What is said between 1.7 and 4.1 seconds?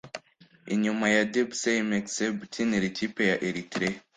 Mekseb ukinira ikipe ya Eritrea